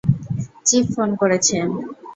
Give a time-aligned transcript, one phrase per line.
[0.67, 1.67] Chief phone করেছেন।